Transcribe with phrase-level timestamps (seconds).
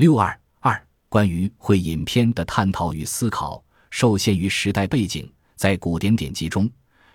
[0.00, 6.70] 六二二关于会影片的探讨与思考，受限于时代背景，在古典典籍中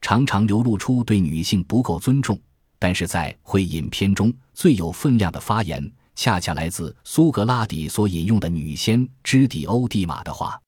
[0.00, 2.40] 常常流露出对女性不够尊重。
[2.78, 10.58] 但是在会影片中最有分量的发言，恰恰来自苏格拉底所引用的女仙芝底欧蒂玛的话。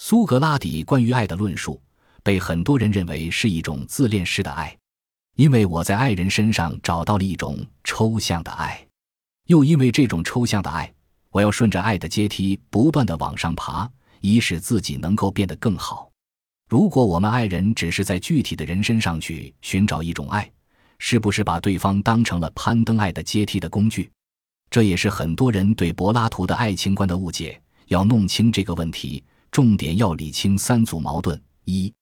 [0.00, 1.82] 苏格拉底关于爱的论述，
[2.22, 4.78] 被很多人认为是一种自恋式的爱，
[5.34, 8.86] 因为我在爱人身上找到了一种抽象的爱，
[9.46, 10.94] 又因为这种抽象的爱。
[11.38, 13.88] 我要顺着爱的阶梯不断的往上爬，
[14.20, 16.10] 以使自己能够变得更好。
[16.68, 20.50] 如果我们爱人只是在具体的人身上去寻找一种爱，
[20.98, 24.10] 是不是把对方当成了攀登爱的阶梯的工具？
[24.68, 27.62] 这也是很多人对柏拉图的爱情观的误解。
[27.86, 31.94] 要弄清这个问题，重点要理清三组矛盾：一、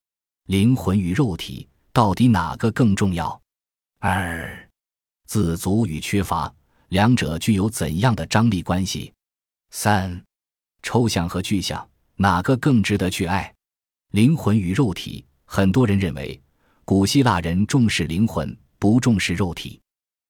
[0.46, 3.38] 灵魂与肉体到底哪个更重要？
[4.00, 4.66] 二、
[5.26, 6.50] 自足与缺乏
[6.88, 9.12] 两者具有怎样的张力关系？
[9.78, 10.24] 三，
[10.82, 13.52] 抽象和具象哪个更值得去爱？
[14.12, 16.42] 灵魂与肉体，很多人认为
[16.82, 19.78] 古希腊人重视灵魂，不重视肉体。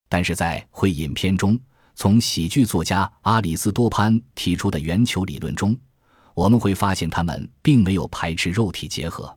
[0.08, 1.56] 但是在会影片中，
[1.94, 5.78] 从喜剧作家阿里斯多潘提出的圆球理论中，
[6.34, 9.32] 我们会发现他们并没有排斥肉体结合，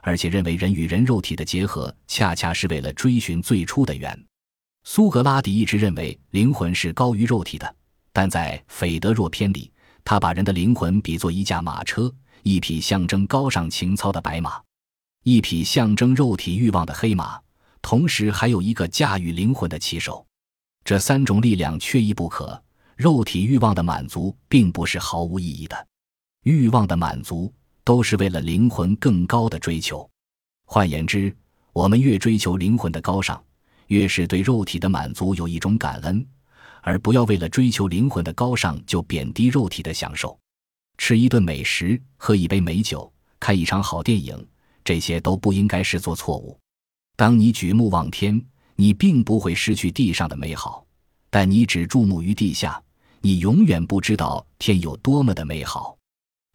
[0.00, 4.26] 而且认为人与人肉体的结合恰恰是为了追寻最初的圆。
[4.82, 7.76] 苏格拉底一直认为灵魂是高于肉体的。
[8.12, 9.72] 但在《斐德若篇》里，
[10.04, 14.60] 他把人的灵魂比作一架马车，一匹象征高尚情操的白马，
[15.22, 17.40] 一匹象征肉体欲望的黑马，
[17.80, 20.26] 同时还有一个驾驭灵魂的骑手。
[20.84, 22.62] 这三种力量缺一不可。
[22.94, 25.86] 肉体欲望的满足并不是毫无意义的，
[26.44, 30.08] 欲望的满足都是为了灵魂更高的追求。
[30.66, 31.34] 换言之，
[31.72, 33.42] 我们越追求灵魂的高尚，
[33.86, 36.24] 越是对肉体的满足有一种感恩。
[36.82, 40.38] 而不要为了追求灵魂的高尚就贬低肉体的享受，
[40.98, 44.46] 吃一顿美食、喝一杯美酒、看一场好电影，
[44.84, 46.58] 这些都不应该是做错误。
[47.16, 48.44] 当你举目望天，
[48.74, 50.84] 你并不会失去地上的美好；
[51.30, 52.82] 但你只注目于地下，
[53.20, 55.96] 你永远不知道天有多么的美好。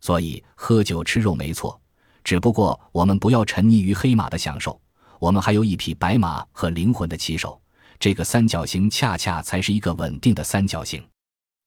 [0.02, 1.80] 所以，喝酒吃肉没错，
[2.24, 4.80] 只不过我们不要沉溺于黑马的享受，
[5.20, 7.60] 我们还有一匹白马和灵魂的骑手。
[8.00, 11.04] 这个三角形恰恰才是一个稳定的三角形，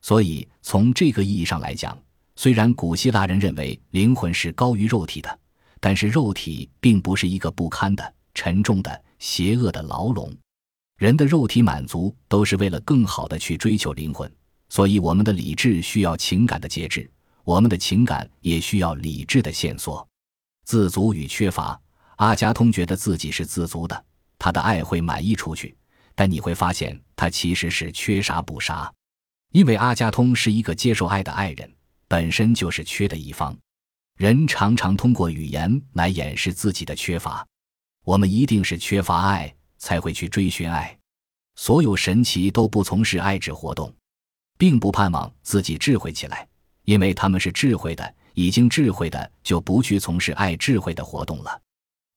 [0.02, 1.96] 所以从这个意义上来讲，
[2.36, 5.38] 虽然古希腊人认为灵魂是高于肉体的，
[5.80, 10.32] 但是肉体并不是一个不堪的、沉重的、邪恶的牢笼。
[10.98, 14.30] 人的肉体满足都是为了更好的去追求灵魂，
[14.68, 17.10] 所以我们的理智需要情感的节制，
[17.42, 20.06] 我们的情感也需要理智的线索。
[20.64, 21.80] 自足与缺乏，
[22.16, 24.04] 阿加通觉得自己是自足的，
[24.38, 25.74] 他的爱会满溢出去。
[26.20, 28.92] 但你会发现，他其实是缺啥补啥，
[29.52, 31.74] 因为阿加通是一个接受爱的爱人，
[32.08, 33.56] 本身就是缺的一方。
[34.18, 37.42] 人常常通过语言来掩饰自己的缺乏，
[38.04, 40.94] 我们一定是缺乏爱才会去追寻爱。
[41.56, 43.90] 所有神奇都不从事爱智活动，
[44.58, 46.46] 并不盼望自己智慧起来，
[46.84, 51.62] 因为他们是智慧的，已经智慧的就不去从事爱智慧的活动了。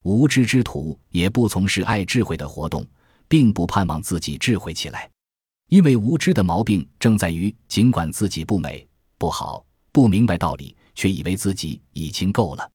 [0.02, 2.86] 无知之徒也不从事爱智慧的活动。
[3.34, 5.10] 并不盼望自己智慧起来，
[5.68, 8.86] 因为无知的毛病正在于，尽管自己不美、
[9.18, 12.70] 不好、不明白道理，却以为自己已经够了。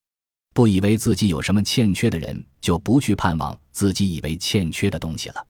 [0.53, 5.47] 不以为自己有什么欠缺的人，就不去盼望自己以为欠缺的东西了。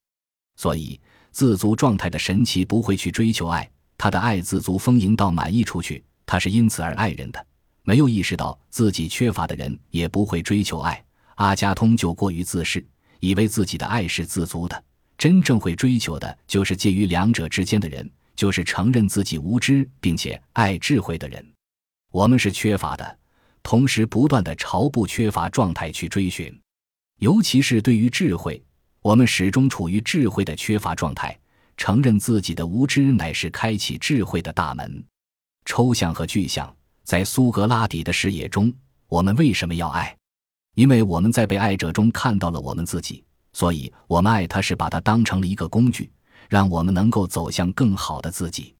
[0.54, 1.00] 所以，
[1.32, 7.46] 自足状态的神奇不会去追求爱，他的爱自足丰盈到满溢出去，他是因此而爱人的。
[7.82, 11.04] 没有意识到自己缺乏的人，也不会追求爱。
[11.34, 12.86] 阿加通就过于自恃，
[13.18, 14.84] 以为自己的爱是自足的。
[15.20, 21.46] 真正会追求的，就是介于两者之间的人，就是承认自己无知并且爱智慧的人。
[22.10, 23.18] 我们是缺乏的，
[23.62, 26.58] 同时不断的朝不缺乏状态去追寻。
[27.18, 28.64] 尤其是对于智慧，
[29.02, 31.38] 我们始终处于智慧的缺乏状态。
[31.76, 35.04] 承认自己的无知，乃是开启智慧的大门。
[35.66, 38.72] 抽象和具象，在苏格拉底的视野中，
[39.06, 40.16] 我们为什么要爱？
[40.76, 43.22] 因为我们在被爱者中看到了我们自己。
[43.52, 46.10] 所以，我们爱他是把他当成了一个工具，
[46.48, 48.74] 让我们能够走向更好的自己。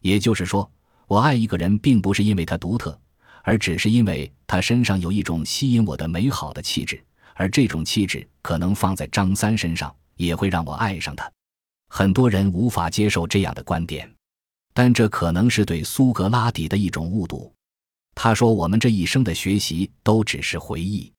[0.00, 0.68] 也就是说，
[1.06, 2.98] 我爱一个人，并不是因为他独特，
[3.42, 7.02] 而只是因为他身上有一种吸引我的美好的气质，
[7.34, 11.30] 而这种气质可能放在张三身上，也会让我爱上他。
[11.88, 14.12] 很多人无法接受这样的观点，
[14.74, 17.52] 但这可能是对苏格拉底的一种误读。
[18.14, 21.12] 他说：“我们这一生的学习都只是回忆，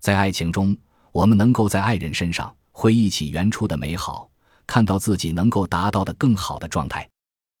[0.00, 0.76] 在爱情中。”
[1.18, 4.30] 我们能够在爱人身上回忆起原初的美好，
[4.68, 7.08] 看到自己能够达到的更好的状态。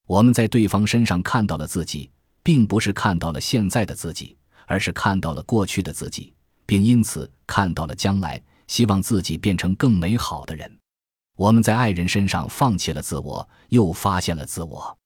[0.06, 2.08] 我们在对方身上看到了自己，
[2.44, 4.36] 并不是看到了现在的自己，
[4.68, 6.32] 而是看到了过去的自己，
[6.66, 10.78] 并因此看到了将来，希望自己变成更美好的人。
[11.34, 14.96] 我们在爱人身上放弃了自我，又发现了自我，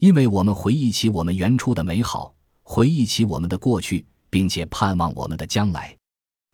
[0.00, 2.34] 因为我们回忆起我们原初的美好，
[2.64, 5.96] 回忆起我们的过去，并且盼望我们的将来。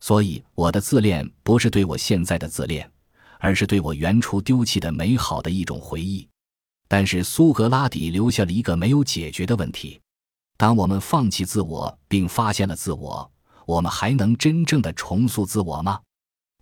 [0.01, 2.91] 所以，我的自恋不是对我现在的自恋，
[3.39, 6.29] 而是对我原初丢弃的美好的一种回忆。
[6.87, 10.01] 但是苏格拉底留下了一个没有解决的问题：
[10.57, 13.31] 当我们放弃自我并发现了自我，
[13.67, 16.01] 我们还能真正的重塑自我吗？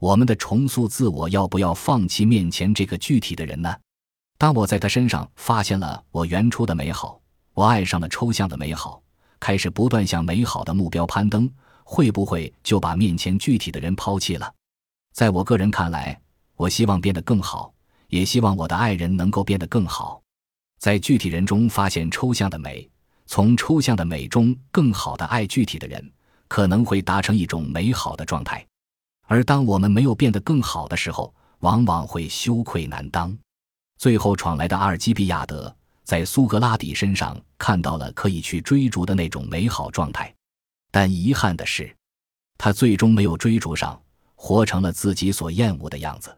[0.00, 3.74] 我们的重塑自我要不要放弃面前这个具体的人呢？
[4.36, 7.20] 当我在他身上发现了我原初的美好，
[7.54, 9.02] 我爱上了抽象的美好，
[9.38, 11.50] 开始不断向美好的目标攀登，
[11.88, 14.52] 会不会就把面前具体的人抛弃了？
[15.14, 16.20] 在我个人看来，
[16.56, 17.72] 我希望变得更好。
[18.08, 20.20] 也希望我的爱人能够变得更好，
[20.78, 22.88] 在具体人中发现抽象的美，
[23.26, 26.12] 从抽象的美中更好的爱具体的人，
[26.46, 28.64] 可能会达成一种美好的状态。
[29.26, 33.36] 而当我们没有变得更好的时候，往往会羞愧难当。
[33.98, 35.74] 最后闯来的阿尔基比亚德
[36.04, 40.32] 在苏格拉底身上看到了可以去追逐的那种美好状态，
[40.98, 41.94] 但遗憾的是，
[42.56, 44.00] 他最终没有追逐上，
[44.34, 46.34] 活成了自己所厌恶的样子。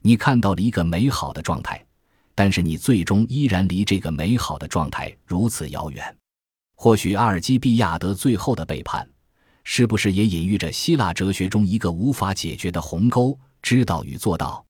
[0.00, 1.80] 你看到了一个美好的状态，
[2.34, 6.16] 但是你最终依然离这个美好的状态如此遥远。
[6.74, 9.08] 或许阿尔基比亚德最后的背叛，
[9.62, 14.66] 是不是也隐喻着希腊哲学中一个无法解决的鸿沟——知道与做到？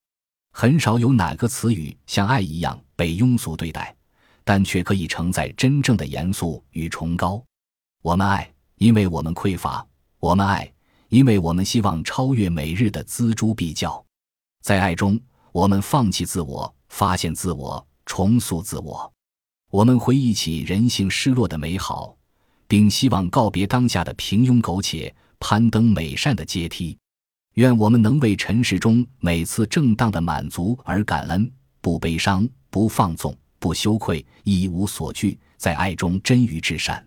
[0.52, 3.96] 很少有哪个词语像爱一样被庸俗对待，
[4.44, 7.42] 但却可以承载真正的严肃与崇高。
[8.02, 8.52] 我们爱，
[8.82, 9.86] 因为我们匮乏；
[10.18, 10.68] 我们爱，
[11.08, 14.04] 因为我们希望超越每日的锱铢必较。
[14.60, 15.16] 在爱中，
[15.52, 19.12] 我们放弃自我，发现自我，重塑自我。
[19.70, 22.16] 我们回忆起人性失落的美好，
[22.66, 26.98] 并希望告别当下的平庸苟且，攀登美善的阶梯。
[27.54, 31.48] 愿我们能为尘世中每次正当的满足而感恩，
[31.80, 37.06] 不悲伤，不放纵，不羞愧，一无所惧，在爱中臻于至善。